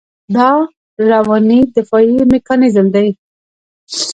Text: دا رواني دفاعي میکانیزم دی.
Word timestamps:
دا 0.35 0.49
رواني 1.11 1.59
دفاعي 1.75 2.17
میکانیزم 2.31 2.87
دی. 2.95 3.07